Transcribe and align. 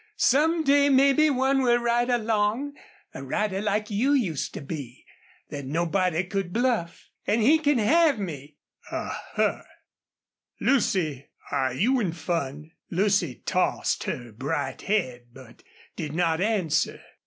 Some 0.17 0.63
day 0.63 0.89
maybe 0.89 1.29
one 1.29 1.61
will 1.61 1.77
ride 1.77 2.09
along 2.09 2.73
a 3.13 3.21
rider 3.23 3.61
like 3.61 3.91
you 3.91 4.13
used 4.13 4.51
to 4.55 4.59
be 4.61 5.05
that 5.51 5.65
nobody 5.67 6.23
could 6.23 6.51
bluff.... 6.51 7.11
And 7.27 7.43
he 7.43 7.59
can 7.59 7.77
have 7.77 8.17
me!" 8.17 8.57
"A 8.91 9.09
huh!... 9.09 9.63
Lucy, 10.59 11.29
are 11.51 11.75
you 11.75 11.99
in 11.99 12.13
fun?" 12.13 12.71
Lucy 12.89 13.43
tossed 13.45 14.05
her 14.05 14.31
bright 14.31 14.81
head, 14.81 15.27
but 15.33 15.61
did 15.95 16.15
not 16.15 16.41
answer. 16.41 16.99